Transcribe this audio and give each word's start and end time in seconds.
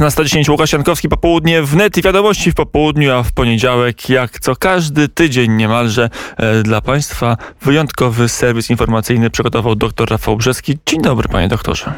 Na 0.00 0.10
110 0.10 0.48
Łukasz 0.48 0.72
Jankowski 0.72 1.08
popołudnie 1.08 1.62
wnet 1.62 1.98
i 1.98 2.02
wiadomości 2.02 2.50
w 2.50 2.54
popołudniu, 2.54 3.12
a 3.12 3.22
w 3.22 3.32
poniedziałek 3.34 4.08
jak 4.08 4.30
co 4.30 4.56
każdy 4.56 5.08
tydzień 5.08 5.52
niemalże 5.52 6.08
e, 6.38 6.62
dla 6.62 6.80
Państwa 6.80 7.36
wyjątkowy 7.62 8.28
serwis 8.28 8.70
informacyjny 8.70 9.30
przygotował 9.30 9.74
dr 9.74 10.08
Rafał 10.10 10.36
Brzeski. 10.36 10.72
Dzień 10.86 11.02
dobry 11.02 11.28
panie 11.28 11.48
doktorze. 11.48 11.92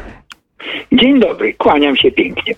Dzień 0.91 1.19
dobry, 1.19 1.53
kłaniam 1.53 1.95
się 1.95 2.11
pięknie. 2.11 2.53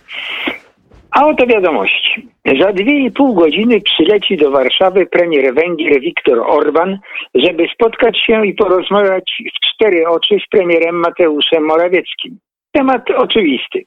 A 1.12 1.28
oto 1.28 1.48
wiadomości. 1.48 2.28
Za 2.60 2.74
dwie 2.74 3.00
i 3.00 3.12
pół 3.12 3.34
godziny 3.34 3.82
przyleci 3.82 4.38
do 4.38 4.52
Warszawy 4.52 5.06
premier 5.06 5.54
Węgier 5.54 6.02
Viktor 6.02 6.40
Orban, 6.40 7.00
żeby 7.36 7.68
spotkać 7.74 8.20
się 8.20 8.46
i 8.48 8.54
porozmawiać 8.54 9.32
w 9.56 9.66
cztery 9.68 10.08
oczy 10.08 10.38
z 10.46 10.50
premierem 10.50 10.96
Mateuszem 10.96 11.66
Morawieckim. 11.66 12.40
Temat 12.72 13.12
oczywisty. 13.12 13.86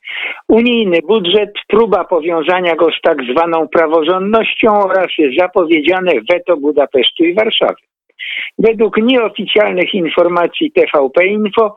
Unijny 0.49 0.99
budżet, 1.09 1.53
próba 1.69 2.05
powiązania 2.05 2.77
go 2.77 2.91
z 2.93 3.01
tak 3.03 3.19
zwaną 3.33 3.69
praworządnością 3.69 4.73
oraz 4.73 5.07
zapowiedziane 5.39 6.13
weto 6.31 6.57
Budapesztu 6.57 7.25
i 7.25 7.35
Warszawy. 7.35 7.83
Według 8.59 8.97
nieoficjalnych 8.97 9.95
informacji 9.95 10.73
TVP 10.73 11.27
Info 11.27 11.77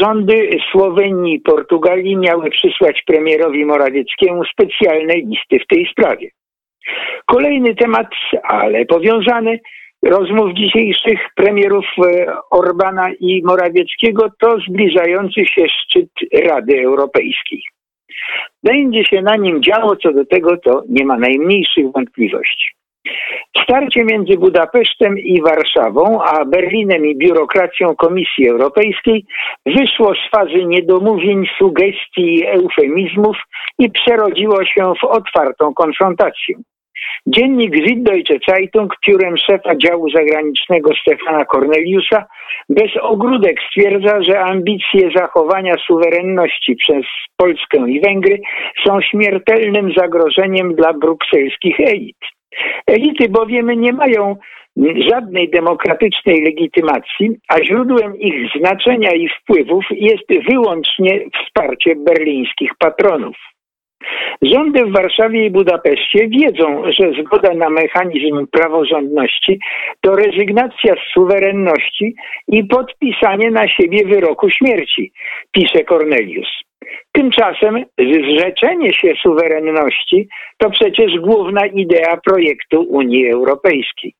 rządy 0.00 0.50
Słowenii 0.72 1.34
i 1.34 1.40
Portugalii 1.40 2.16
miały 2.16 2.50
przysłać 2.50 3.02
premierowi 3.06 3.64
Morawieckiemu 3.64 4.44
specjalne 4.44 5.14
listy 5.14 5.58
w 5.58 5.66
tej 5.66 5.86
sprawie. 5.86 6.30
Kolejny 7.26 7.74
temat, 7.74 8.08
ale 8.42 8.84
powiązany, 8.84 9.60
rozmów 10.02 10.54
dzisiejszych 10.54 11.20
premierów 11.34 11.84
e, 11.98 12.32
Orbana 12.50 13.10
i 13.20 13.42
Morawieckiego 13.44 14.28
to 14.40 14.58
zbliżający 14.68 15.46
się 15.46 15.68
szczyt 15.68 16.10
Rady 16.44 16.80
Europejskiej. 16.84 17.62
Będzie 18.62 19.04
się 19.04 19.22
na 19.22 19.36
nim 19.36 19.62
działo, 19.62 19.96
co 19.96 20.12
do 20.12 20.24
tego 20.24 20.56
to 20.56 20.82
nie 20.88 21.04
ma 21.04 21.18
najmniejszych 21.18 21.92
wątpliwości. 21.92 22.66
Starcie 23.62 24.04
między 24.04 24.36
Budapesztem 24.36 25.18
i 25.18 25.42
Warszawą, 25.42 26.22
a 26.22 26.44
Berlinem 26.44 27.06
i 27.06 27.16
biurokracją 27.16 27.96
Komisji 27.96 28.48
Europejskiej 28.48 29.24
wyszło 29.66 30.14
z 30.14 30.30
fazy 30.30 30.64
niedomówień, 30.64 31.46
sugestii 31.58 32.34
i 32.34 32.46
eufemizmów 32.46 33.36
i 33.78 33.90
przerodziło 33.90 34.64
się 34.64 34.92
w 35.02 35.04
otwartą 35.04 35.74
konfrontację. 35.74 36.54
Dziennik 37.26 37.74
Süddeutsche 37.86 38.38
Zeitung 38.48 38.94
piórem 39.06 39.36
szefa 39.36 39.76
działu 39.76 40.10
zagranicznego 40.10 40.90
Stefana 40.94 41.44
Corneliusa 41.44 42.24
bez 42.68 42.90
ogródek 43.02 43.56
stwierdza, 43.68 44.22
że 44.22 44.40
ambicje 44.40 45.10
zachowania 45.16 45.74
suwerenności 45.86 46.76
przez 46.76 47.04
Polskę 47.36 47.78
i 47.88 48.00
Węgry 48.00 48.40
są 48.86 49.00
śmiertelnym 49.00 49.92
zagrożeniem 49.96 50.74
dla 50.74 50.92
brukselskich 50.92 51.80
elit. 51.80 52.18
Elity 52.86 53.28
bowiem 53.28 53.70
nie 53.70 53.92
mają 53.92 54.36
żadnej 55.10 55.50
demokratycznej 55.50 56.42
legitymacji, 56.42 57.30
a 57.48 57.64
źródłem 57.64 58.16
ich 58.16 58.50
znaczenia 58.58 59.12
i 59.12 59.28
wpływów 59.28 59.84
jest 59.90 60.24
wyłącznie 60.50 61.20
wsparcie 61.34 61.96
berlińskich 61.96 62.70
patronów. 62.78 63.36
Rządy 64.42 64.84
w 64.84 64.92
Warszawie 64.92 65.46
i 65.46 65.50
Budapeszcie 65.50 66.28
wiedzą, 66.28 66.82
że 66.98 67.12
zgoda 67.22 67.54
na 67.54 67.70
mechanizm 67.70 68.46
praworządności 68.46 69.58
to 70.00 70.16
rezygnacja 70.16 70.94
z 70.94 71.12
suwerenności 71.14 72.14
i 72.48 72.64
podpisanie 72.64 73.50
na 73.50 73.68
siebie 73.68 74.04
wyroku 74.06 74.50
śmierci, 74.50 75.12
pisze 75.52 75.84
Cornelius. 75.84 76.48
Tymczasem 77.12 77.84
zrzeczenie 77.98 78.92
się 78.92 79.14
suwerenności 79.22 80.28
to 80.58 80.70
przecież 80.70 81.12
główna 81.20 81.66
idea 81.66 82.16
projektu 82.16 82.82
Unii 82.82 83.30
Europejskiej. 83.30 84.14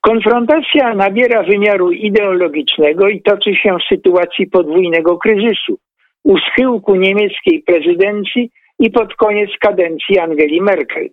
Konfrontacja 0.00 0.94
nabiera 0.94 1.42
wymiaru 1.42 1.92
ideologicznego 1.92 3.08
i 3.08 3.22
toczy 3.22 3.54
się 3.54 3.76
w 3.78 3.94
sytuacji 3.94 4.46
podwójnego 4.46 5.18
kryzysu. 5.18 5.78
U 6.24 6.38
schyłku 6.38 6.94
niemieckiej 6.94 7.62
prezydencji 7.62 8.50
i 8.78 8.90
pod 8.90 9.14
koniec 9.14 9.50
kadencji 9.60 10.18
Angeli 10.18 10.62
Merkel. 10.62 11.08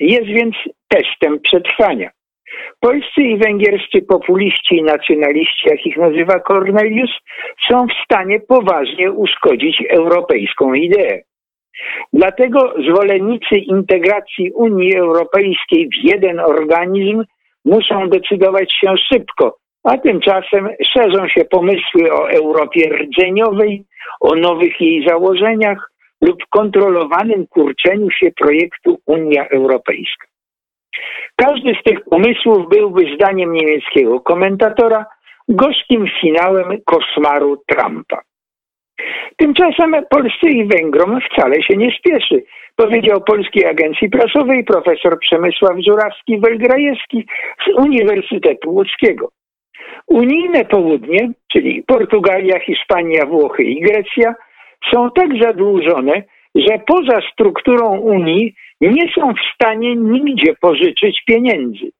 Jest 0.00 0.26
więc 0.26 0.54
testem 0.88 1.40
przetrwania. 1.40 2.10
Polscy 2.80 3.22
i 3.22 3.38
węgierscy 3.38 4.02
populiści 4.02 4.76
i 4.76 4.82
nacjonaliści, 4.82 5.68
jak 5.68 5.86
ich 5.86 5.96
nazywa 5.96 6.40
Cornelius, 6.40 7.10
są 7.68 7.86
w 7.86 8.04
stanie 8.04 8.40
poważnie 8.40 9.12
uszkodzić 9.12 9.82
europejską 9.90 10.74
ideę. 10.74 11.22
Dlatego 12.12 12.74
zwolennicy 12.88 13.56
integracji 13.56 14.52
Unii 14.52 14.96
Europejskiej 14.96 15.88
w 15.88 16.04
jeden 16.04 16.40
organizm 16.40 17.24
muszą 17.64 18.08
decydować 18.08 18.72
się 18.72 18.94
szybko, 19.12 19.56
a 19.84 19.98
tymczasem 19.98 20.68
szerzą 20.92 21.28
się 21.28 21.44
pomysły 21.44 22.12
o 22.12 22.30
Europie 22.30 22.90
rdzeniowej, 22.90 23.84
o 24.20 24.34
nowych 24.34 24.80
jej 24.80 25.08
założeniach, 25.08 25.90
lub 26.20 26.36
kontrolowanym 26.50 27.46
kurczeniu 27.46 28.10
się 28.10 28.30
projektu 28.40 28.98
Unia 29.06 29.48
Europejska. 29.48 30.26
Każdy 31.36 31.74
z 31.80 31.82
tych 31.82 32.04
pomysłów 32.04 32.68
byłby 32.68 33.14
zdaniem 33.14 33.52
niemieckiego 33.52 34.20
komentatora 34.20 35.06
gorzkim 35.48 36.06
finałem 36.20 36.78
koszmaru 36.84 37.62
Trumpa. 37.66 38.20
Tymczasem 39.36 39.96
Polsce 40.10 40.48
i 40.48 40.64
Węgrom 40.64 41.20
wcale 41.20 41.62
się 41.62 41.76
nie 41.76 41.90
spieszy, 41.98 42.44
powiedział 42.76 43.20
Polskiej 43.20 43.66
Agencji 43.66 44.10
Prasowej 44.10 44.64
profesor 44.64 45.18
Przemysław 45.18 45.76
Żurawski-Welgrajewski 45.76 47.24
z 47.66 47.74
Uniwersytetu 47.78 48.70
Łódzkiego. 48.70 49.28
Unijne 50.06 50.64
południe, 50.64 51.30
czyli 51.52 51.82
Portugalia, 51.86 52.58
Hiszpania, 52.60 53.26
Włochy 53.26 53.62
i 53.62 53.80
Grecja, 53.80 54.34
są 54.92 55.10
tak 55.10 55.28
zadłużone, 55.42 56.22
że 56.54 56.78
poza 56.86 57.20
strukturą 57.32 57.98
Unii 57.98 58.54
nie 58.80 59.12
są 59.14 59.34
w 59.34 59.54
stanie 59.54 59.96
nigdzie 59.96 60.54
pożyczyć 60.60 61.22
pieniędzy. 61.26 61.90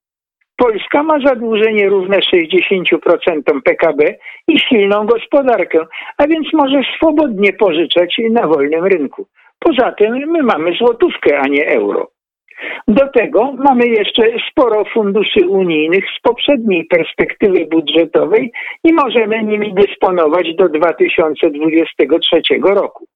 Polska 0.56 1.02
ma 1.02 1.18
zadłużenie 1.20 1.88
równe 1.88 2.18
60% 2.18 3.62
PKB 3.64 4.14
i 4.48 4.58
silną 4.58 5.06
gospodarkę, 5.06 5.86
a 6.18 6.26
więc 6.26 6.52
może 6.52 6.80
swobodnie 6.96 7.52
pożyczać 7.52 8.16
na 8.30 8.46
wolnym 8.46 8.84
rynku. 8.84 9.26
Poza 9.58 9.92
tym 9.92 10.12
my 10.12 10.42
mamy 10.42 10.72
złotówkę, 10.72 11.38
a 11.38 11.48
nie 11.48 11.66
euro. 11.66 12.15
Do 12.88 13.08
tego 13.08 13.52
mamy 13.52 13.86
jeszcze 13.86 14.22
sporo 14.50 14.84
funduszy 14.84 15.48
unijnych 15.48 16.04
z 16.18 16.20
poprzedniej 16.22 16.84
perspektywy 16.84 17.66
budżetowej 17.66 18.52
i 18.84 18.92
możemy 18.92 19.42
nimi 19.42 19.74
dysponować 19.74 20.54
do 20.54 20.68
2023 20.68 22.42
roku. 22.62 23.06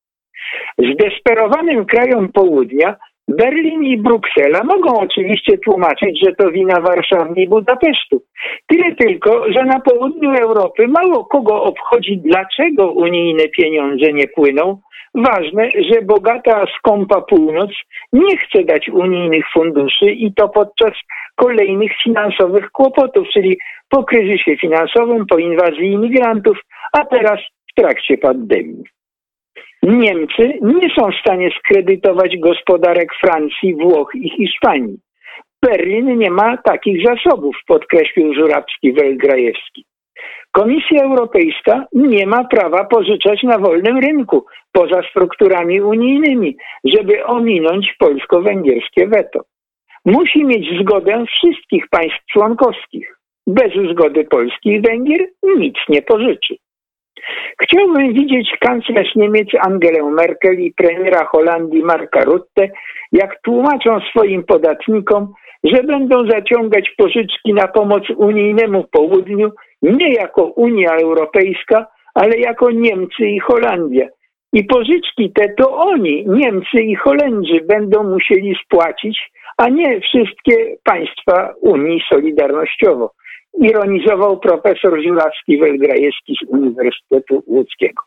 Zdesperowanym 0.78 1.84
krajom 1.84 2.32
południa 2.32 2.96
Berlin 3.38 3.84
i 3.84 3.96
Bruksela 3.98 4.64
mogą 4.64 5.00
oczywiście 5.00 5.58
tłumaczyć, 5.58 6.20
że 6.24 6.32
to 6.34 6.50
wina 6.50 6.80
Warszawy 6.80 7.40
i 7.40 7.48
Budapesztu. 7.48 8.22
Tyle 8.66 8.94
tylko, 8.94 9.52
że 9.52 9.64
na 9.64 9.80
południu 9.80 10.30
Europy 10.30 10.88
mało 10.88 11.24
kogo 11.24 11.62
obchodzi, 11.62 12.18
dlaczego 12.18 12.92
unijne 12.92 13.48
pieniądze 13.48 14.12
nie 14.12 14.28
płyną, 14.28 14.80
Ważne, 15.14 15.70
że 15.90 16.02
bogata, 16.02 16.64
skąpa 16.78 17.20
północ 17.20 17.70
nie 18.12 18.36
chce 18.36 18.64
dać 18.64 18.88
unijnych 18.88 19.44
funduszy 19.52 20.10
i 20.10 20.34
to 20.34 20.48
podczas 20.48 20.92
kolejnych 21.36 21.92
finansowych 22.04 22.70
kłopotów, 22.70 23.28
czyli 23.32 23.58
po 23.88 24.04
kryzysie 24.04 24.56
finansowym, 24.56 25.26
po 25.26 25.38
inwazji 25.38 25.92
imigrantów, 25.92 26.58
a 26.92 27.04
teraz 27.04 27.40
w 27.72 27.80
trakcie 27.80 28.18
pandemii. 28.18 28.84
Niemcy 29.82 30.58
nie 30.62 30.88
są 30.98 31.10
w 31.10 31.20
stanie 31.20 31.50
skredytować 31.58 32.36
gospodarek 32.36 33.08
Francji, 33.20 33.74
Włoch 33.74 34.14
i 34.14 34.30
Hiszpanii. 34.30 34.98
Berlin 35.62 36.18
nie 36.18 36.30
ma 36.30 36.56
takich 36.56 37.06
zasobów, 37.06 37.56
podkreślił 37.66 38.34
Żurawski-Welgrajewski. 38.34 39.84
Komisja 40.52 41.02
Europejska 41.02 41.84
nie 41.92 42.26
ma 42.26 42.44
prawa 42.44 42.84
pożyczać 42.84 43.42
na 43.42 43.58
wolnym 43.58 43.98
rynku 43.98 44.46
poza 44.72 45.02
strukturami 45.10 45.80
unijnymi, 45.80 46.56
żeby 46.84 47.24
ominąć 47.24 47.94
polsko-węgierskie 47.98 49.06
weto. 49.06 49.40
Musi 50.04 50.44
mieć 50.44 50.80
zgodę 50.80 51.24
wszystkich 51.26 51.88
państw 51.88 52.26
członkowskich. 52.32 53.16
Bez 53.46 53.72
zgody 53.92 54.24
Polski 54.24 54.68
i 54.68 54.80
Węgier 54.80 55.26
nic 55.56 55.74
nie 55.88 56.02
pożyczy. 56.02 56.56
Chciałbym 57.62 58.12
widzieć 58.12 58.50
kanclerz 58.60 59.14
Niemiec 59.16 59.48
Angelę 59.66 60.02
Merkel 60.02 60.60
i 60.60 60.72
premiera 60.72 61.24
Holandii 61.24 61.82
Marka 61.82 62.24
Rutte, 62.24 62.68
jak 63.12 63.40
tłumaczą 63.42 64.00
swoim 64.00 64.44
podatnikom, 64.44 65.32
że 65.64 65.82
będą 65.82 66.28
zaciągać 66.30 66.90
pożyczki 66.96 67.54
na 67.54 67.68
pomoc 67.68 68.02
unijnemu 68.16 68.84
południu 68.92 69.50
nie 69.82 70.12
jako 70.12 70.44
Unia 70.44 70.90
Europejska, 71.02 71.86
ale 72.14 72.38
jako 72.38 72.70
Niemcy 72.70 73.26
i 73.26 73.40
Holandia. 73.40 74.06
I 74.52 74.64
pożyczki 74.64 75.32
te 75.32 75.48
to 75.48 75.76
oni, 75.76 76.26
Niemcy 76.28 76.80
i 76.82 76.94
Holendrzy, 76.94 77.60
będą 77.68 78.04
musieli 78.04 78.54
spłacić, 78.64 79.30
a 79.56 79.68
nie 79.68 80.00
wszystkie 80.00 80.76
państwa 80.84 81.54
Unii 81.60 82.02
Solidarnościowo. 82.12 83.12
Ironizował 83.58 84.40
profesor 84.40 85.02
Żurawski-Welgrajewski 85.02 86.34
z 86.42 86.48
Uniwersytetu 86.48 87.42
Łódzkiego. 87.46 88.02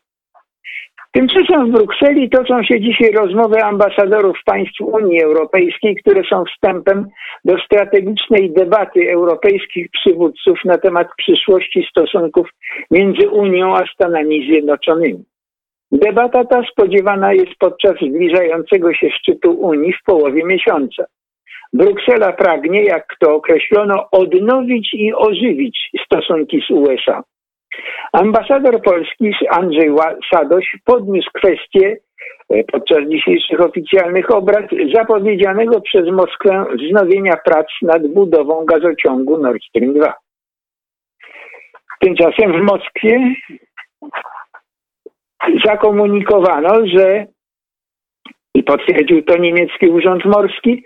Tymczasem 1.11 1.67
w 1.67 1.71
Brukseli 1.71 2.29
toczą 2.29 2.63
się 2.63 2.81
dzisiaj 2.81 3.11
rozmowy 3.11 3.63
ambasadorów 3.63 4.37
państw 4.45 4.81
Unii 4.81 5.23
Europejskiej, 5.23 5.95
które 5.95 6.21
są 6.29 6.43
wstępem 6.45 7.07
do 7.45 7.57
strategicznej 7.57 8.53
debaty 8.53 9.11
europejskich 9.11 9.87
przywódców 9.91 10.59
na 10.65 10.77
temat 10.77 11.07
przyszłości 11.17 11.87
stosunków 11.89 12.49
między 12.91 13.29
Unią 13.29 13.75
a 13.75 13.85
Stanami 13.93 14.45
Zjednoczonymi. 14.45 15.23
Debata 15.91 16.45
ta 16.45 16.61
spodziewana 16.71 17.33
jest 17.33 17.55
podczas 17.59 17.93
zbliżającego 17.95 18.93
się 18.93 19.09
szczytu 19.09 19.51
Unii 19.51 19.93
w 19.93 20.03
połowie 20.05 20.43
miesiąca. 20.43 21.05
Bruksela 21.73 22.33
pragnie, 22.33 22.83
jak 22.83 23.05
to 23.19 23.35
określono, 23.35 24.09
odnowić 24.11 24.93
i 24.93 25.13
ożywić 25.13 25.89
stosunki 26.05 26.61
z 26.67 26.71
USA. 26.71 27.23
Ambasador 28.13 28.81
Polski 28.81 29.31
Andrzej 29.49 29.89
Sadoś 30.33 30.75
podniósł 30.85 31.29
kwestię 31.33 31.97
e, 32.49 32.63
podczas 32.63 32.99
dzisiejszych 33.09 33.61
oficjalnych 33.61 34.31
obrad 34.31 34.65
zapowiedzianego 34.95 35.81
przez 35.81 36.09
Moskwę 36.11 36.65
wznowienia 36.75 37.37
prac 37.45 37.67
nad 37.81 38.07
budową 38.07 38.65
gazociągu 38.65 39.37
Nord 39.37 39.63
Stream 39.69 39.93
2. 39.93 40.13
Tymczasem 41.99 42.53
w 42.53 42.61
Moskwie 42.61 43.33
zakomunikowano, 45.65 46.87
że 46.87 47.25
i 48.53 48.63
potwierdził 48.63 49.23
to 49.23 49.37
niemiecki 49.37 49.87
urząd 49.87 50.25
morski, 50.25 50.83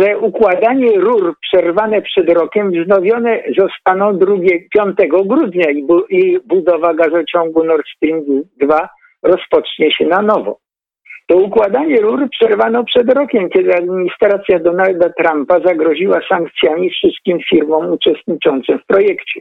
że 0.00 0.18
układanie 0.18 1.00
rur 1.00 1.34
przerwane 1.40 2.02
przed 2.02 2.30
rokiem 2.30 2.70
wznowione 2.70 3.42
zostaną 3.58 4.18
2, 4.18 4.34
5 4.70 4.96
grudnia 5.26 5.70
i, 5.70 5.82
bu, 5.82 6.06
i 6.06 6.38
budowa 6.44 6.94
gazociągu 6.94 7.64
Nord 7.64 7.86
Stream 7.96 8.24
2 8.60 8.88
rozpocznie 9.22 9.92
się 9.92 10.06
na 10.06 10.22
nowo. 10.22 10.58
To 11.26 11.36
układanie 11.36 12.00
rur 12.00 12.28
przerwano 12.30 12.84
przed 12.84 13.12
rokiem, 13.12 13.50
kiedy 13.50 13.74
administracja 13.74 14.58
Donalda 14.58 15.08
Trumpa 15.08 15.60
zagroziła 15.60 16.20
sankcjami 16.28 16.90
wszystkim 16.90 17.38
firmom 17.50 17.92
uczestniczącym 17.92 18.78
w 18.78 18.86
projekcie. 18.86 19.40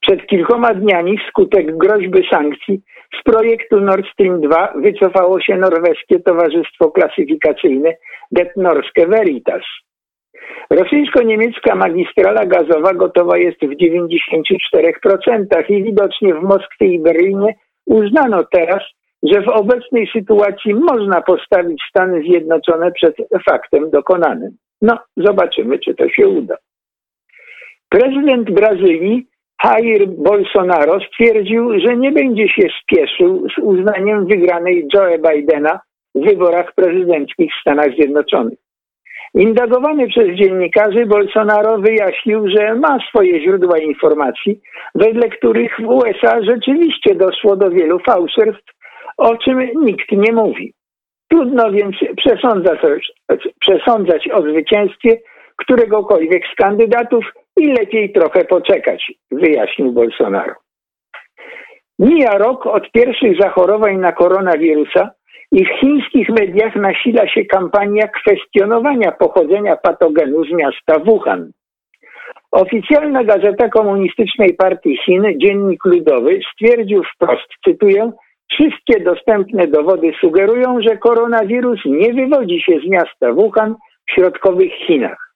Przed 0.00 0.26
kilkoma 0.26 0.74
dniami 0.74 1.18
wskutek 1.18 1.76
groźby 1.76 2.28
sankcji 2.30 2.80
z 3.20 3.22
projektu 3.22 3.80
Nord 3.80 4.06
Stream 4.12 4.40
2 4.40 4.72
wycofało 4.76 5.40
się 5.40 5.56
norweskie 5.56 6.20
Towarzystwo 6.20 6.90
Klasyfikacyjne 6.90 7.94
Detnorskie 8.32 9.06
Veritas. 9.06 9.62
Rosyjsko-niemiecka 10.70 11.74
magistrala 11.74 12.46
gazowa 12.46 12.94
gotowa 12.94 13.38
jest 13.38 13.58
w 13.58 13.76
94% 13.76 15.70
i 15.70 15.82
widocznie 15.82 16.34
w 16.34 16.42
Moskwie 16.42 16.86
i 16.86 17.00
Berlinie 17.00 17.54
uznano 17.86 18.44
teraz, 18.52 18.82
że 19.22 19.42
w 19.42 19.48
obecnej 19.48 20.10
sytuacji 20.12 20.74
można 20.74 21.20
postawić 21.20 21.82
Stany 21.88 22.22
Zjednoczone 22.22 22.92
przed 22.92 23.16
faktem 23.48 23.90
dokonanym. 23.90 24.50
No, 24.82 24.98
zobaczymy, 25.16 25.78
czy 25.78 25.94
to 25.94 26.08
się 26.08 26.28
uda. 26.28 26.56
Prezydent 27.88 28.50
Brazylii 28.50 29.26
Jair 29.64 30.08
Bolsonaro 30.08 31.00
stwierdził, 31.00 31.80
że 31.80 31.96
nie 31.96 32.12
będzie 32.12 32.48
się 32.48 32.68
spieszył 32.82 33.46
z 33.56 33.58
uznaniem 33.58 34.26
wygranej 34.26 34.86
Joe 34.94 35.18
Bidena 35.18 35.80
w 36.14 36.24
wyborach 36.24 36.74
prezydenckich 36.74 37.50
w 37.52 37.60
Stanach 37.60 37.90
Zjednoczonych. 37.94 38.58
Indagowany 39.34 40.08
przez 40.08 40.28
dziennikarzy 40.28 41.06
Bolsonaro 41.06 41.78
wyjaśnił, 41.78 42.48
że 42.48 42.74
ma 42.74 42.98
swoje 43.08 43.42
źródła 43.44 43.78
informacji, 43.78 44.60
wedle 44.94 45.28
których 45.28 45.80
w 45.80 45.88
USA 45.88 46.42
rzeczywiście 46.42 47.14
doszło 47.14 47.56
do 47.56 47.70
wielu 47.70 47.98
fałszerstw, 47.98 48.72
o 49.16 49.36
czym 49.36 49.68
nikt 49.76 50.12
nie 50.12 50.32
mówi. 50.32 50.74
Trudno 51.28 51.70
więc 51.70 51.96
przesądzać, 52.16 52.78
przesądzać 53.60 54.28
o 54.28 54.42
zwycięstwie 54.42 55.18
któregokolwiek 55.56 56.42
z 56.52 56.54
kandydatów 56.54 57.24
i 57.56 57.66
lepiej 57.66 58.12
trochę 58.12 58.44
poczekać, 58.44 59.12
wyjaśnił 59.30 59.92
Bolsonaro. 59.92 60.54
Mija 61.98 62.38
rok 62.38 62.66
od 62.66 62.90
pierwszych 62.90 63.40
zachorowań 63.40 63.96
na 63.96 64.12
koronawirusa 64.12 65.10
i 65.52 65.64
w 65.64 65.68
chińskich 65.68 66.28
mediach 66.28 66.76
nasila 66.76 67.28
się 67.28 67.44
kampania 67.44 68.08
kwestionowania 68.08 69.12
pochodzenia 69.12 69.76
patogenu 69.76 70.44
z 70.44 70.52
miasta 70.52 70.98
Wuhan. 70.98 71.50
Oficjalna 72.52 73.24
gazeta 73.24 73.68
Komunistycznej 73.68 74.54
Partii 74.54 74.98
Chin, 75.04 75.24
Dziennik 75.36 75.84
Ludowy, 75.84 76.40
stwierdził 76.52 77.02
wprost, 77.04 77.48
cytuję, 77.64 78.12
Wszystkie 78.52 79.00
dostępne 79.00 79.66
dowody 79.66 80.12
sugerują, 80.20 80.82
że 80.82 80.96
koronawirus 80.96 81.80
nie 81.84 82.12
wywodzi 82.12 82.60
się 82.60 82.72
z 82.86 82.90
miasta 82.90 83.32
Wuhan 83.32 83.74
w 84.08 84.12
środkowych 84.12 84.72
Chinach. 84.72 85.31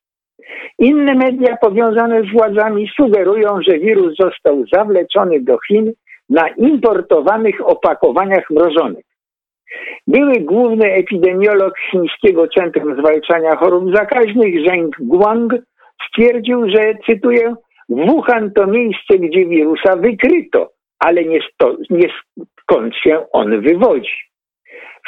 Inne 0.79 1.15
media 1.15 1.57
powiązane 1.57 2.23
z 2.23 2.33
władzami 2.33 2.89
sugerują, 2.97 3.59
że 3.69 3.79
wirus 3.79 4.17
został 4.17 4.65
zawleczony 4.73 5.41
do 5.41 5.59
Chin 5.69 5.93
na 6.31 6.49
importowanych 6.49 7.69
opakowaniach 7.69 8.51
mrożonych. 8.51 9.05
Były 10.07 10.33
główny 10.33 10.93
epidemiolog 10.93 11.75
Chińskiego 11.91 12.49
Centrum 12.49 12.97
Zwalczania 12.99 13.57
Chorób 13.57 13.97
Zakaźnych 13.97 14.67
Zheng 14.67 14.97
Guang 15.01 15.53
stwierdził, 16.09 16.71
że, 16.71 16.95
cytuję, 17.07 17.55
Wuhan 17.89 18.51
to 18.53 18.67
miejsce, 18.67 19.19
gdzie 19.19 19.47
wirusa 19.47 19.97
wykryto, 19.97 20.71
ale 20.99 21.25
nie, 21.25 21.41
sto, 21.53 21.77
nie 21.91 22.09
skąd 22.61 22.95
się 22.97 23.27
on 23.33 23.61
wywodzi. 23.61 24.27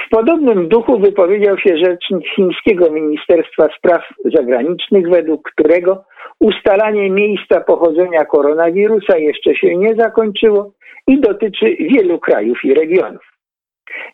W 0.07 0.09
podobnym 0.11 0.69
duchu 0.69 0.99
wypowiedział 0.99 1.59
się 1.59 1.79
rzecznik 1.79 2.29
chińskiego 2.37 2.91
Ministerstwa 2.91 3.69
Spraw 3.79 4.03
Zagranicznych, 4.25 5.09
według 5.11 5.51
którego 5.53 6.05
ustalanie 6.41 7.11
miejsca 7.11 7.61
pochodzenia 7.61 8.25
koronawirusa 8.25 9.19
jeszcze 9.19 9.55
się 9.55 9.77
nie 9.77 9.95
zakończyło 9.95 10.73
i 11.07 11.21
dotyczy 11.21 11.77
wielu 11.81 12.19
krajów 12.19 12.65
i 12.65 12.75
regionów. 12.75 13.29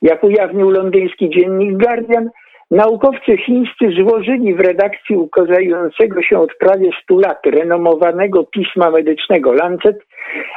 Jak 0.03 0.25
ujawnił 0.25 0.71
londyński 0.71 1.31
dziennik 1.31 1.77
Guardian, 1.77 2.31
Naukowcy 2.70 3.37
chińscy 3.37 3.90
złożyli 4.02 4.54
w 4.54 4.61
redakcji 4.61 5.16
ukazującego 5.16 6.23
się 6.23 6.38
od 6.38 6.50
prawie 6.59 6.90
100 7.02 7.18
lat 7.18 7.47
renomowanego 7.47 8.44
pisma 8.44 8.90
medycznego 8.90 9.52
Lancet 9.52 9.97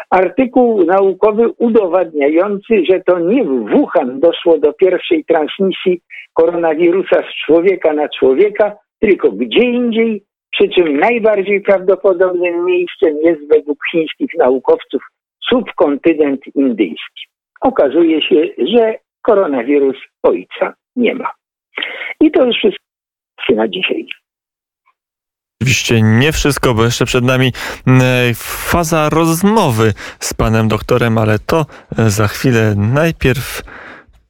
artykuł 0.10 0.84
naukowy 0.84 1.50
udowadniający, 1.58 2.86
że 2.90 3.00
to 3.00 3.20
nie 3.20 3.44
w 3.44 3.70
Wuhan 3.70 4.20
doszło 4.20 4.58
do 4.58 4.74
pierwszej 4.74 5.26
transmisji 5.26 6.02
koronawirusa 6.34 7.22
z 7.22 7.46
człowieka 7.46 7.94
na 7.94 8.10
człowieka, 8.10 8.76
tylko 9.00 9.32
gdzie 9.32 9.64
indziej, 9.64 10.24
przy 10.52 10.70
czym 10.70 11.00
najbardziej 11.00 11.62
prawdopodobnym 11.62 12.66
miejscem 12.66 13.18
jest 13.24 13.48
według 13.50 13.78
chińskich 13.92 14.30
naukowców 14.38 15.02
subkontynent 15.50 16.42
indyjski. 16.56 17.28
Okazuje 17.62 18.22
się, 18.22 18.48
że 18.58 18.96
koronawirus 19.22 19.98
ojca 20.24 20.74
nie 20.96 21.16
ma. 21.16 21.37
I 22.22 22.32
to 22.32 22.46
już 22.46 22.56
wszystko 22.58 23.56
na 23.56 23.68
dzisiaj. 23.68 24.08
Oczywiście 25.62 26.02
nie 26.02 26.32
wszystko, 26.32 26.74
bo 26.74 26.86
jeszcze 26.86 27.06
przed 27.06 27.24
nami 27.24 27.54
faza 28.36 29.10
rozmowy 29.10 29.94
z 30.20 30.34
panem 30.34 30.68
doktorem, 30.68 31.18
ale 31.18 31.40
to 31.40 31.66
e, 31.98 32.10
za 32.10 32.28
chwilę. 32.28 32.76
Najpierw 32.76 33.62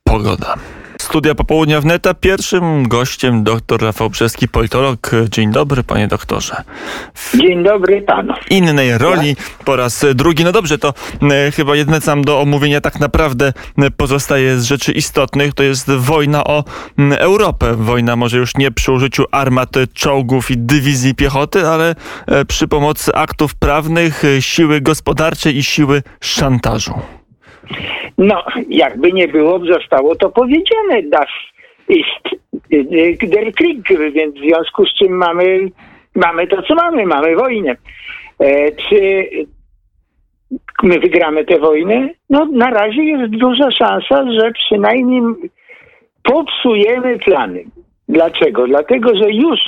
pogoda. 0.03 0.55
Studia 1.01 1.35
Popołudnia 1.35 1.81
Neta. 1.81 2.13
Pierwszym 2.13 2.87
gościem 2.87 3.43
dr 3.43 3.81
Rafał 3.81 4.09
Brzeski, 4.09 4.47
politolog. 4.47 5.11
Dzień 5.29 5.51
dobry, 5.51 5.83
panie 5.83 6.07
doktorze. 6.07 6.55
Dzień 7.35 7.63
dobry 7.63 8.01
panu. 8.01 8.33
innej 8.49 8.97
roli 8.97 9.35
po 9.65 9.75
raz 9.75 10.05
drugi. 10.15 10.43
No 10.43 10.51
dobrze, 10.51 10.77
to 10.77 10.93
e, 11.21 11.51
chyba 11.51 11.75
jedne 11.75 11.99
nam 12.07 12.23
do 12.23 12.41
omówienia 12.41 12.81
tak 12.81 12.99
naprawdę 12.99 13.53
pozostaje 13.97 14.59
z 14.59 14.63
rzeczy 14.63 14.91
istotnych. 14.91 15.53
To 15.53 15.63
jest 15.63 15.91
wojna 15.91 16.43
o 16.43 16.63
Europę. 17.17 17.75
Wojna 17.75 18.15
może 18.15 18.37
już 18.37 18.57
nie 18.57 18.71
przy 18.71 18.91
użyciu 18.91 19.25
armat, 19.31 19.69
czołgów 19.93 20.51
i 20.51 20.57
dywizji 20.57 21.15
piechoty, 21.15 21.67
ale 21.67 21.95
e, 22.27 22.45
przy 22.45 22.67
pomocy 22.67 23.15
aktów 23.15 23.55
prawnych, 23.55 24.25
e, 24.25 24.41
siły 24.41 24.81
gospodarczej 24.81 25.57
i 25.57 25.63
siły 25.63 26.03
szantażu. 26.21 26.93
No, 28.17 28.43
jakby 28.69 29.13
nie 29.13 29.27
było, 29.27 29.59
zostało 29.65 30.15
to 30.15 30.29
powiedziane. 30.29 31.03
Das 31.03 31.29
ist 31.89 33.31
der 33.31 33.53
Krieg, 33.53 33.87
więc 34.13 34.35
w 34.35 34.39
związku 34.39 34.85
z 34.85 34.93
czym 34.93 35.11
mamy, 35.11 35.69
mamy 36.15 36.47
to, 36.47 36.61
co 36.61 36.75
mamy, 36.75 37.05
mamy 37.05 37.35
wojnę. 37.35 37.75
E, 38.39 38.71
czy 38.71 39.27
my 40.83 40.99
wygramy 40.99 41.45
tę 41.45 41.59
wojnę? 41.59 42.09
No 42.29 42.45
na 42.45 42.69
razie 42.69 43.03
jest 43.03 43.31
duża 43.31 43.71
szansa, 43.71 44.25
że 44.31 44.51
przynajmniej 44.51 45.21
popsujemy 46.23 47.19
plany. 47.19 47.63
Dlaczego? 48.09 48.67
Dlatego, 48.67 49.09
że 49.15 49.31
już. 49.31 49.59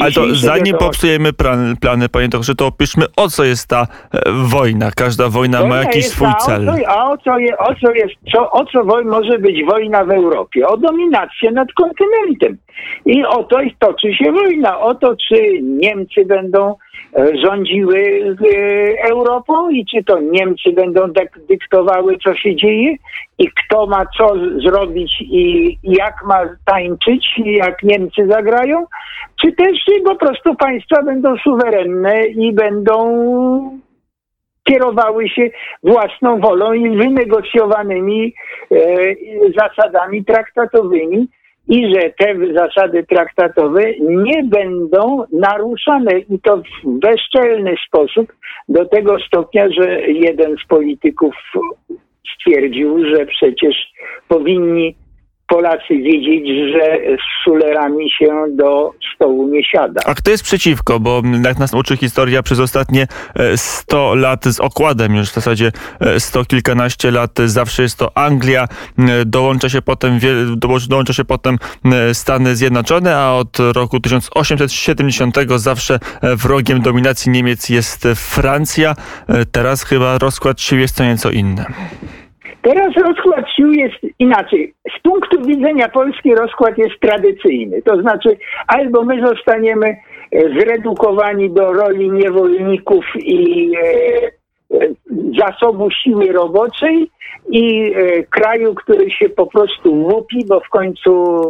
Ale 0.00 0.12
to 0.12 0.34
zanim 0.34 0.76
popsujemy 0.76 1.32
plan, 1.32 1.76
plany, 1.80 2.08
panie 2.08 2.28
doktorze, 2.28 2.54
to 2.54 2.66
opiszmy 2.66 3.06
o 3.16 3.28
co 3.28 3.44
jest 3.44 3.68
ta 3.68 3.86
e, 4.12 4.20
wojna. 4.44 4.90
Każda 4.90 5.28
wojna, 5.28 5.58
wojna 5.58 5.74
ma 5.74 5.80
jakiś 5.80 6.06
swój 6.06 6.28
cel. 6.46 6.68
O 6.68 6.72
a 6.86 7.10
o 7.10 7.18
co, 7.18 7.38
je, 7.38 7.58
o 7.58 7.74
co 7.74 7.92
jest, 7.92 8.14
co, 8.32 8.50
o 8.50 8.64
co 8.64 8.84
może 9.04 9.38
być 9.38 9.64
wojna 9.64 10.04
w 10.04 10.10
Europie? 10.10 10.68
O 10.68 10.76
dominację 10.76 11.50
nad 11.50 11.68
kontynentem. 11.72 12.58
I 13.06 13.24
o 13.24 13.44
to 13.44 13.58
toczy 13.78 14.14
się 14.14 14.32
wojna. 14.32 14.80
O 14.80 14.94
to, 14.94 15.16
czy 15.28 15.62
Niemcy 15.62 16.24
będą 16.24 16.74
e, 17.16 17.36
rządziły 17.36 17.98
e, 17.98 19.08
Europą 19.10 19.70
i 19.70 19.86
czy 19.86 20.04
to 20.04 20.20
Niemcy 20.20 20.72
będą 20.72 21.02
dyktowały, 21.48 22.18
co 22.24 22.34
się 22.34 22.56
dzieje 22.56 22.96
i 23.38 23.48
kto 23.48 23.86
ma 23.86 24.04
co 24.18 24.34
zrobić 24.68 25.12
i 25.20 25.76
jak 25.82 26.14
ma 26.26 26.40
tańczyć, 26.64 27.26
jak 27.46 27.82
Niemcy 27.82 28.26
zagrają, 28.26 28.86
czy 29.42 29.52
też 29.52 29.78
po 30.04 30.14
prostu 30.14 30.54
państwa 30.54 31.02
będą 31.02 31.36
suwerenne 31.36 32.22
i 32.26 32.52
będą 32.52 33.82
kierowały 34.64 35.28
się 35.28 35.50
własną 35.82 36.40
wolą 36.40 36.72
i 36.72 36.96
wynegocjowanymi 36.96 38.34
e, 38.72 38.76
zasadami 39.58 40.24
traktatowymi 40.24 41.28
i 41.68 41.94
że 41.94 42.10
te 42.18 42.34
zasady 42.54 43.04
traktatowe 43.08 43.82
nie 44.00 44.44
będą 44.44 45.24
naruszane 45.32 46.18
i 46.18 46.40
to 46.40 46.56
w 46.56 46.98
bezczelny 46.98 47.74
sposób 47.86 48.32
do 48.68 48.84
tego 48.84 49.18
stopnia, 49.20 49.68
że 49.80 50.00
jeden 50.00 50.56
z 50.64 50.68
polityków 50.68 51.34
stwierdził, 52.36 53.04
że 53.06 53.26
przecież 53.26 53.76
powinni 54.28 54.94
Polacy 55.48 55.96
wiedzieć, 55.96 56.48
że 56.48 56.98
z 57.16 57.44
szulerami 57.44 58.10
się 58.10 58.44
do 58.50 58.92
stołu 59.22 59.48
nie 59.48 59.64
siada. 59.64 60.00
A 60.04 60.14
kto 60.14 60.30
jest 60.30 60.44
przeciwko? 60.44 61.00
Bo 61.00 61.22
jak 61.44 61.58
nas 61.58 61.74
uczy 61.74 61.96
historia 61.96 62.42
przez 62.42 62.58
ostatnie 62.60 63.06
100 63.56 64.12
e, 64.12 64.16
lat 64.16 64.44
z 64.44 64.60
okładem, 64.60 65.14
już 65.14 65.30
w 65.30 65.34
zasadzie 65.34 65.72
100 66.18 66.40
e, 66.40 66.44
kilkanaście 66.44 67.10
lat, 67.10 67.30
zawsze 67.46 67.82
jest 67.82 67.98
to 67.98 68.16
Anglia, 68.16 68.68
e, 68.98 69.24
dołącza 69.24 69.68
się 69.68 69.82
potem, 69.82 70.18
dołącza 70.88 71.12
się 71.12 71.24
potem 71.24 71.58
Stany 72.12 72.56
Zjednoczone, 72.56 73.16
a 73.16 73.32
od 73.32 73.58
roku 73.72 74.00
1870 74.00 75.36
zawsze 75.56 75.98
wrogiem 76.22 76.80
dominacji 76.80 77.32
Niemiec 77.32 77.68
jest 77.68 78.08
Francja. 78.16 78.96
Teraz 79.52 79.82
chyba 79.82 80.18
rozkład 80.18 80.60
sił 80.60 80.78
jest 80.78 80.96
co 80.96 81.04
nieco 81.04 81.30
inny. 81.30 81.64
Teraz 82.62 82.94
rozkład 82.96 83.44
sił 83.56 83.72
jest 83.72 83.96
inaczej. 84.18 84.74
Z 84.98 85.02
punktu 85.02 85.42
widzenia 85.42 85.88
Polski 85.88 86.34
rozkład 86.34 86.78
jest 86.78 87.00
tradycyjny. 87.00 87.82
To 87.82 88.00
znaczy, 88.00 88.36
albo 88.66 89.04
my 89.04 89.26
zostaniemy 89.26 89.86
e, 89.86 90.60
zredukowani 90.60 91.50
do 91.50 91.72
roli 91.72 92.10
niewolników 92.10 93.04
i 93.16 93.70
e, 93.76 93.86
e, 94.76 94.88
zasobu 95.38 95.90
siły 95.90 96.32
roboczej 96.32 97.10
i 97.50 97.94
kraju, 98.30 98.74
który 98.74 99.10
się 99.10 99.28
po 99.28 99.46
prostu 99.46 99.94
łupi, 99.94 100.44
bo 100.48 100.60
w 100.60 100.68
końcu 100.68 101.40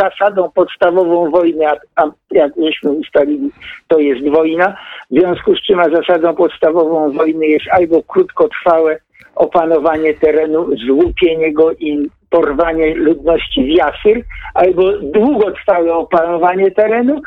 zasadą 0.00 0.50
podstawową 0.54 1.30
wojny, 1.30 1.66
a, 1.96 2.04
jak 2.30 2.52
żeśmy 2.64 2.90
ustalili, 2.90 3.50
to 3.88 3.98
jest 3.98 4.28
wojna, 4.28 4.76
w 5.10 5.14
związku 5.18 5.56
z 5.56 5.62
czym 5.62 5.80
zasadą 5.92 6.34
podstawową 6.34 7.12
wojny 7.12 7.46
jest 7.46 7.66
albo 7.70 8.02
krótkotrwałe 8.02 8.98
opanowanie 9.38 10.14
terenu, 10.14 10.66
złupienie 10.86 11.52
go 11.52 11.72
i 11.72 12.08
porwanie 12.30 12.94
ludności 12.94 13.64
w 13.64 13.68
jasyr, 13.68 14.24
albo 14.54 14.92
długotrwałe 14.98 15.94
opanowanie 15.94 16.70
terenu 16.70 17.20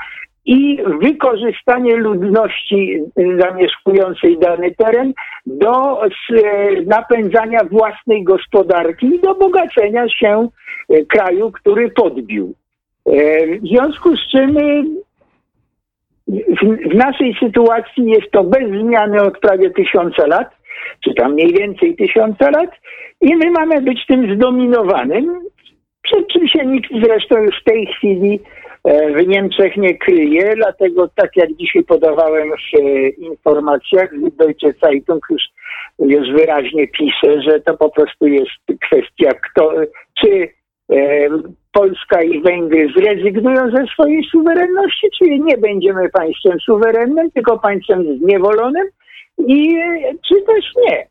i 0.46 0.78
wykorzystanie 1.02 1.96
ludności 1.96 3.00
zamieszkującej 3.40 4.38
dany 4.40 4.72
teren 4.76 5.14
do 5.46 6.02
napędzania 6.86 7.60
własnej 7.72 8.24
gospodarki 8.24 9.08
i 9.08 9.20
do 9.20 9.36
bogacenia 9.36 10.10
się 10.10 10.48
e, 10.90 11.06
kraju, 11.06 11.52
który 11.52 11.90
podbił. 11.90 12.54
E, 13.06 13.12
w 13.58 13.68
związku 13.68 14.18
z 14.18 14.32
czym 14.32 14.58
e, 14.58 14.84
w, 16.62 16.96
naszej 16.96 17.36
sytuacji 17.40 18.06
jest 18.06 18.32
to 18.32 18.44
bez 18.44 18.70
zmiany 18.82 19.22
od 19.22 19.40
prawie 19.40 19.70
tysiąca 19.70 20.28
lat 20.28 20.61
czy 21.04 21.14
tam 21.14 21.34
mniej 21.34 21.54
więcej 21.54 21.96
tysiąca 21.96 22.50
lat 22.50 22.70
i 23.22 23.36
my 23.36 23.52
mamy 23.52 23.82
być 23.82 24.06
tym 24.06 24.36
zdominowanym, 24.36 25.40
przed 26.02 26.28
czym 26.28 26.48
się 26.48 26.66
nikt 26.66 26.92
zresztą 27.04 27.38
już 27.38 27.62
w 27.62 27.64
tej 27.64 27.86
chwili 27.86 28.40
e, 28.84 29.14
w 29.14 29.28
Niemczech 29.28 29.78
nie 29.78 29.98
kryje, 29.98 30.56
dlatego 30.56 31.08
tak 31.16 31.30
jak 31.36 31.54
dzisiaj 31.54 31.84
podawałem 31.84 32.50
w 32.50 32.80
e, 32.80 33.10
informacjach, 33.10 34.10
Deutsche 34.38 34.74
Zeitung 34.82 35.26
już, 35.30 35.44
już 36.00 36.32
wyraźnie 36.32 36.88
pisze, 36.88 37.42
że 37.42 37.60
to 37.60 37.78
po 37.78 37.90
prostu 37.90 38.28
jest 38.28 38.52
kwestia, 38.82 39.32
kto, 39.34 39.74
czy 40.22 40.50
e, 40.92 41.30
Polska 41.72 42.22
i 42.22 42.42
Węgry 42.42 42.88
zrezygnują 42.98 43.72
ze 43.72 43.86
swojej 43.94 44.24
suwerenności, 44.24 45.08
czy 45.18 45.26
nie 45.26 45.58
będziemy 45.58 46.10
państwem 46.10 46.60
suwerennym, 46.60 47.32
tylko 47.32 47.60
państwem 47.60 48.18
zniewolonym, 48.18 48.88
i 49.38 49.76
czy 50.28 50.36
też 50.42 50.66
nie. 50.88 51.08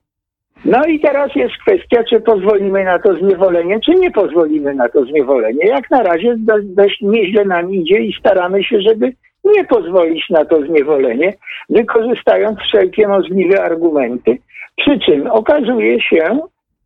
No 0.65 0.85
i 0.85 1.01
teraz 1.01 1.35
jest 1.35 1.55
kwestia, 1.67 2.05
czy 2.11 2.21
pozwolimy 2.21 2.85
na 2.85 2.99
to 2.99 3.15
zniewolenie, 3.15 3.81
czy 3.81 3.95
nie 3.95 4.11
pozwolimy 4.11 4.75
na 4.75 4.89
to 4.89 5.05
zniewolenie. 5.05 5.67
Jak 5.67 5.91
na 5.91 6.03
razie 6.03 6.35
dość 6.63 7.01
nieźle 7.03 7.45
nam 7.45 7.75
idzie 7.75 7.99
i 7.99 8.13
staramy 8.19 8.65
się, 8.65 8.81
żeby 8.81 9.13
nie 9.45 9.65
pozwolić 9.65 10.31
na 10.31 10.45
to 10.45 10.67
zniewolenie, 10.67 11.35
wykorzystując 11.71 12.59
wszelkie 12.59 13.09
możliwe 13.09 13.63
argumenty. 13.63 14.39
Przy 14.77 14.99
czym 14.99 15.27
okazuje 15.27 16.01
się, 16.01 16.39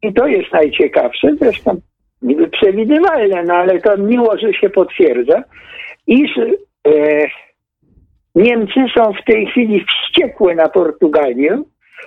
i 0.02 0.12
to 0.12 0.26
jest 0.26 0.52
najciekawsze, 0.52 1.28
zresztą 1.40 1.80
niby 2.22 2.48
przewidywalne, 2.48 3.42
no 3.42 3.54
ale 3.54 3.80
to 3.80 3.96
miło, 3.96 4.38
że 4.38 4.52
się 4.52 4.70
potwierdza, 4.70 5.42
iż 6.06 6.30
e, 6.38 6.90
Niemcy 8.34 8.80
są 8.96 9.12
w 9.12 9.24
tej 9.24 9.46
chwili 9.46 9.84
wściekłe 10.14 10.54
na 10.54 10.68
Portugalię, 10.68 11.62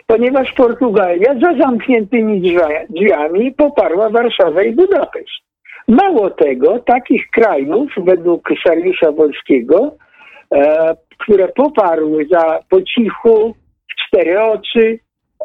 ponieważ 0.08 0.54
Portugalia 0.54 1.40
za 1.42 1.58
zamkniętymi 1.58 2.58
drzwiami 2.90 3.52
poparła 3.52 4.10
Warszawę 4.10 4.66
i 4.66 4.76
Budapeszt. 4.76 5.48
Mało 5.88 6.30
tego, 6.30 6.80
takich 6.80 7.30
krajów 7.30 7.92
według 7.98 8.50
Sariusza 8.68 9.12
Wolskiego, 9.12 9.96
e, 10.56 10.96
które 11.18 11.48
poparły 11.48 12.26
za 12.32 12.60
po 12.70 12.82
cichu, 12.82 13.56
w 13.92 14.08
cztery 14.08 14.42
oczy, 14.42 15.00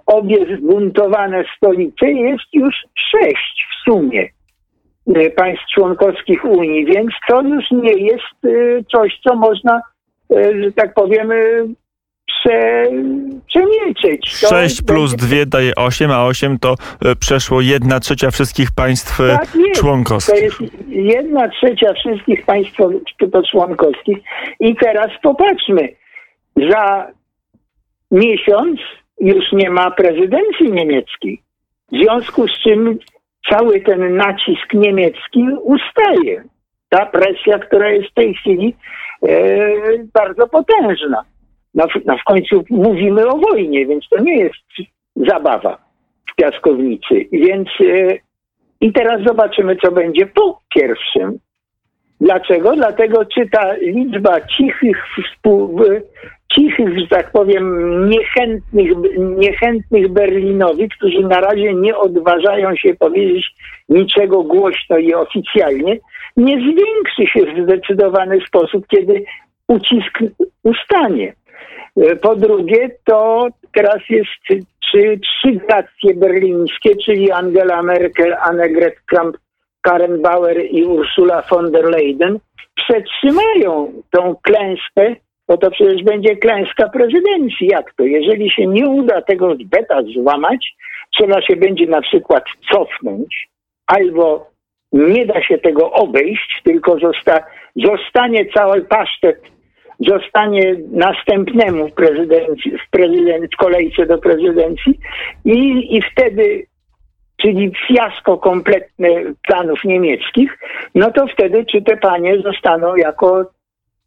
obie 0.06 0.56
zbuntowane 0.56 1.44
stolice, 1.56 2.10
jest 2.10 2.44
już 2.52 2.74
sześć 3.10 3.66
w 3.70 3.90
sumie 3.90 4.28
e, 5.14 5.30
państw 5.30 5.64
członkowskich 5.74 6.44
Unii, 6.44 6.84
więc 6.84 7.10
to 7.28 7.42
już 7.42 7.70
nie 7.70 7.92
jest 7.92 8.44
e, 8.44 8.84
coś, 8.84 9.20
co 9.24 9.34
można 9.34 9.80
E, 10.36 10.62
że 10.62 10.72
tak 10.72 10.94
powiemy, 10.94 11.66
prze, 12.26 12.84
przemilczeć. 13.46 14.28
6 14.28 14.82
plus 14.82 15.14
2 15.14 15.36
daje 15.46 15.74
8, 15.74 16.10
a 16.10 16.24
8 16.26 16.58
to 16.58 16.74
e, 17.04 17.16
przeszło 17.16 17.60
1 17.60 18.00
trzecia 18.00 18.30
wszystkich 18.30 18.68
państw 18.76 19.20
e, 19.20 19.38
tak 19.38 19.48
członkowskich. 19.74 20.56
To 20.56 20.64
jest 20.64 20.78
1 20.88 21.50
trzecia 21.50 21.92
wszystkich 21.92 22.44
państw 22.44 22.76
członkowskich. 23.50 24.18
I 24.60 24.76
teraz 24.76 25.10
popatrzmy. 25.22 25.88
Za 26.70 27.06
miesiąc 28.10 28.80
już 29.20 29.44
nie 29.52 29.70
ma 29.70 29.90
prezydencji 29.90 30.72
niemieckiej. 30.72 31.42
W 31.92 31.96
związku 31.96 32.48
z 32.48 32.52
czym 32.62 32.98
cały 33.50 33.80
ten 33.80 34.16
nacisk 34.16 34.74
niemiecki 34.74 35.46
ustaje. 35.62 36.44
Ta 36.88 37.06
presja, 37.06 37.58
która 37.58 37.90
jest 37.90 38.10
w 38.10 38.14
tej 38.14 38.34
chwili 38.34 38.74
E, 39.22 39.68
bardzo 40.14 40.48
potężna. 40.48 41.24
No 41.74 41.86
w 42.18 42.24
końcu 42.24 42.64
mówimy 42.70 43.26
o 43.26 43.38
wojnie, 43.38 43.86
więc 43.86 44.08
to 44.08 44.22
nie 44.22 44.36
jest 44.36 44.90
zabawa 45.16 45.78
w 46.32 46.34
piaskownicy. 46.34 47.26
Więc 47.32 47.68
e, 47.80 48.18
i 48.80 48.92
teraz 48.92 49.22
zobaczymy, 49.26 49.76
co 49.76 49.92
będzie 49.92 50.26
po 50.26 50.60
pierwszym. 50.74 51.38
Dlaczego? 52.20 52.76
Dlatego, 52.76 53.24
czy 53.24 53.48
ta 53.50 53.74
liczba 53.74 54.40
cichych, 54.40 54.96
współ, 55.24 55.80
cichych, 56.52 56.98
że 56.98 57.06
tak 57.06 57.32
powiem, 57.32 58.08
niechętnych, 58.10 58.90
niechętnych 59.18 60.08
Berlinowi, 60.08 60.88
którzy 60.88 61.20
na 61.20 61.40
razie 61.40 61.74
nie 61.74 61.96
odważają 61.96 62.76
się 62.76 62.94
powiedzieć 62.94 63.46
niczego 63.88 64.42
głośno 64.42 64.98
i 64.98 65.14
oficjalnie, 65.14 65.98
nie 66.36 66.56
zwiększy 66.56 67.26
się 67.26 67.46
w 67.46 67.64
zdecydowany 67.64 68.40
sposób, 68.46 68.86
kiedy 68.86 69.24
ucisk 69.68 70.18
ustanie. 70.62 71.32
Po 72.22 72.36
drugie, 72.36 72.90
to 73.04 73.48
teraz 73.74 73.98
jest 74.08 74.30
czy 74.92 75.18
trzy 75.18 75.52
gracje 75.52 76.14
berlińskie, 76.14 76.96
czyli 76.96 77.30
Angela 77.30 77.82
Merkel, 77.82 78.34
Annegret 78.34 78.94
Kramp, 79.06 79.36
Karen 79.82 80.22
Bauer 80.22 80.64
i 80.70 80.84
Ursula 80.84 81.42
von 81.50 81.72
der 81.72 81.84
Leyen 81.84 82.38
przetrzymają 82.74 83.92
tą 84.10 84.36
klęskę, 84.42 85.16
bo 85.48 85.56
to 85.56 85.70
przecież 85.70 86.02
będzie 86.04 86.36
klęska 86.36 86.88
prezydencji. 86.88 87.66
Jak 87.66 87.94
to? 87.94 88.04
Jeżeli 88.04 88.50
się 88.50 88.66
nie 88.66 88.88
uda 88.88 89.22
tego 89.22 89.54
beta 89.64 89.98
złamać, 90.14 90.74
trzeba 91.14 91.42
się 91.42 91.56
będzie 91.56 91.86
na 91.86 92.00
przykład 92.00 92.44
cofnąć, 92.72 93.48
albo 93.86 94.50
nie 94.92 95.26
da 95.26 95.42
się 95.42 95.58
tego 95.58 95.92
obejść, 95.92 96.60
tylko 96.64 96.98
zosta, 96.98 97.44
zostanie 97.76 98.46
cały 98.46 98.80
pasztet, 98.80 99.42
zostanie 100.08 100.76
następnemu 100.92 101.88
w, 101.88 101.92
w, 103.52 103.56
kolejce 103.56 104.06
do 104.06 104.18
prezydencji 104.18 104.98
i, 105.44 105.96
i 105.96 106.02
wtedy 106.12 106.66
czyli 107.42 107.72
fiasko 107.88 108.38
kompletne 108.38 109.08
planów 109.48 109.84
niemieckich, 109.84 110.58
no 110.94 111.10
to 111.10 111.26
wtedy 111.26 111.64
czy 111.64 111.82
te 111.82 111.96
panie 111.96 112.42
zostaną 112.42 112.96
jako 112.96 113.50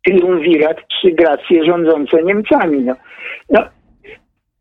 triumvirat, 0.06 0.78
trzy 0.88 1.12
gracje 1.12 1.66
rządzące 1.66 2.24
Niemcami. 2.24 2.82
No. 2.82 2.96
no. 3.50 3.62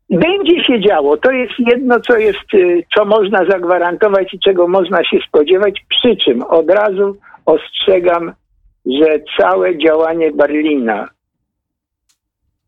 Będzie 0.09 0.63
się 0.63 0.81
działo. 0.81 1.17
To 1.17 1.31
jest 1.31 1.53
jedno, 1.57 1.99
co 1.99 2.17
jest, 2.17 2.53
y, 2.53 2.83
co 2.95 3.05
można 3.05 3.45
zagwarantować 3.45 4.33
i 4.33 4.39
czego 4.39 4.67
można 4.67 5.03
się 5.03 5.17
spodziewać. 5.27 5.85
Przy 5.89 6.15
czym 6.15 6.43
od 6.43 6.69
razu 6.69 7.17
ostrzegam, 7.45 8.33
że 8.85 9.19
całe 9.39 9.77
działanie 9.77 10.31
Berlina 10.31 11.07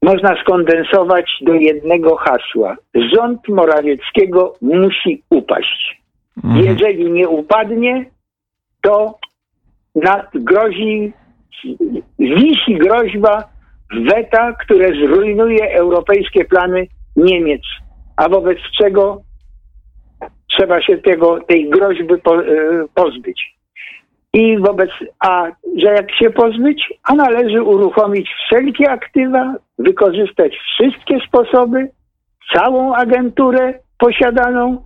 można 0.02 0.42
skondensować 0.42 1.32
do 1.42 1.54
jednego 1.54 2.16
hasła. 2.16 2.76
Rząd 2.96 3.48
Morawieckiego 3.48 4.54
musi 4.62 5.24
upaść. 5.30 6.02
Mhm. 6.44 6.66
Jeżeli 6.66 7.12
nie 7.12 7.30
upadnie, 7.30 8.06
to 8.82 9.20
grozi, 10.34 11.14
wisi 12.20 12.76
groźba 12.76 13.44
weta, 13.92 14.54
które 14.54 14.88
zrujnuje 14.88 15.72
europejskie 15.72 16.46
plany 16.46 16.88
Niemiec, 17.16 17.62
a 18.16 18.30
wobec 18.30 18.58
czego 18.78 19.22
trzeba 20.48 20.82
się 20.82 20.98
tego, 20.98 21.40
tej 21.48 21.70
groźby 21.70 22.14
e, 22.14 22.18
pozbyć. 22.94 23.57
I 24.34 24.58
wobec, 24.58 24.90
a 25.20 25.48
że 25.78 25.88
jak 25.88 26.12
się 26.16 26.30
pozbyć, 26.30 26.94
a 27.04 27.16
należy 27.16 27.64
uruchomić 27.64 28.30
wszelkie 28.46 28.90
aktywa, 28.90 29.56
wykorzystać 29.80 30.58
wszystkie 30.58 31.20
sposoby, 31.28 31.88
całą 32.54 32.96
agenturę 32.96 33.74
posiadaną 33.98 34.84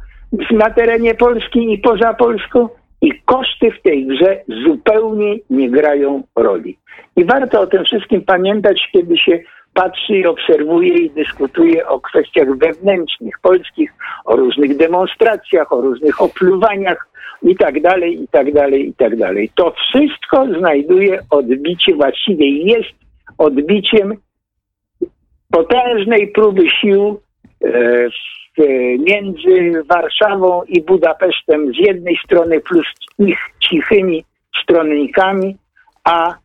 na 0.51 0.69
terenie 0.69 1.15
Polski 1.15 1.73
i 1.73 1.77
poza 1.77 2.13
Polską 2.13 2.69
i 3.01 3.21
koszty 3.25 3.71
w 3.71 3.81
tej 3.81 4.07
grze 4.07 4.41
zupełnie 4.65 5.35
nie 5.49 5.69
grają 5.69 6.23
roli. 6.35 6.77
I 7.15 7.25
warto 7.25 7.61
o 7.61 7.67
tym 7.67 7.83
wszystkim 7.83 8.21
pamiętać, 8.21 8.89
kiedy 8.91 9.17
się 9.17 9.39
patrzy 9.73 10.13
i 10.13 10.25
obserwuje 10.25 10.93
i 10.93 11.09
dyskutuje 11.09 11.87
o 11.87 11.99
kwestiach 11.99 12.57
wewnętrznych 12.57 13.39
polskich, 13.41 13.93
o 14.25 14.35
różnych 14.35 14.77
demonstracjach, 14.77 15.73
o 15.73 15.81
różnych 15.81 16.21
opluwaniach 16.21 17.07
i 17.43 17.55
tak 17.55 17.81
dalej, 17.81 18.23
i 18.23 18.27
tak 18.27 18.53
dalej, 18.53 18.89
i 18.89 18.93
tak 18.93 19.15
dalej. 19.15 19.51
To 19.55 19.71
wszystko 19.71 20.47
znajduje 20.59 21.19
odbicie, 21.29 21.95
właściwie 21.95 22.49
jest 22.49 22.93
odbiciem 23.37 24.17
potężnej 25.51 26.27
próby 26.27 26.69
sił 26.69 27.21
e, 27.63 28.09
między 28.99 29.83
Warszawą 29.89 30.63
i 30.63 30.81
Budapesztem 30.81 31.73
z 31.73 31.77
jednej 31.77 32.17
strony 32.25 32.59
plus 32.59 32.85
ich 33.19 33.39
cichymi 33.59 34.23
stronnikami, 34.63 35.57
a 36.03 36.35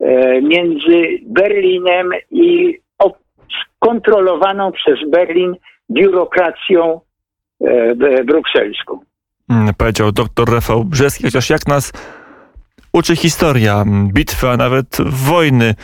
e, 0.00 0.42
między 0.42 1.18
Berlinem 1.22 2.10
i 2.30 2.78
skontrolowaną 3.84 4.72
przez 4.72 5.10
Berlin 5.10 5.56
biurokracją 5.90 7.00
e, 7.60 8.24
brukselską. 8.24 9.00
Mm, 9.48 9.74
powiedział 9.74 10.12
dr 10.12 10.50
Rafał 10.50 10.84
Brzeski, 10.84 11.24
chociaż 11.24 11.50
jak 11.50 11.66
nas 11.66 11.92
uczy 12.92 13.16
historia, 13.16 13.84
bitwy, 14.12 14.48
a 14.48 14.56
nawet 14.56 14.96
wojny, 15.06 15.74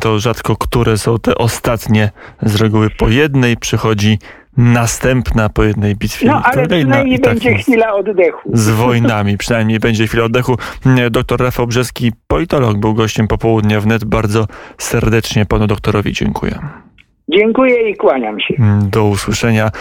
to 0.00 0.18
rzadko 0.18 0.56
które 0.56 0.98
są 0.98 1.18
te 1.18 1.34
ostatnie. 1.34 2.10
Z 2.42 2.56
reguły 2.56 2.90
po 2.90 3.08
jednej 3.08 3.56
przychodzi 3.56 4.18
następna 4.56 5.48
po 5.48 5.64
jednej 5.64 5.96
bitwie. 5.96 6.26
No, 6.26 6.42
ale 6.44 6.66
przynajmniej 6.66 7.20
tak 7.20 7.32
będzie 7.32 7.54
chwila 7.54 7.94
oddechu. 7.94 8.50
Z 8.52 8.68
wojnami, 8.68 9.38
przynajmniej 9.42 9.80
będzie 9.80 10.06
chwila 10.06 10.24
oddechu. 10.24 10.56
Doktor 11.10 11.40
Rafał 11.40 11.66
Brzeski, 11.66 12.12
politolog, 12.28 12.78
był 12.78 12.94
gościem 12.94 13.28
popołudnia 13.28 13.80
wnet. 13.80 14.04
Bardzo 14.04 14.46
serdecznie 14.78 15.46
panu 15.46 15.66
doktorowi 15.66 16.12
dziękuję. 16.12 16.58
Dziękuję 17.28 17.90
i 17.90 17.96
kłaniam 17.96 18.40
się. 18.40 18.54
Do 18.90 19.04
usłyszenia. 19.04 19.70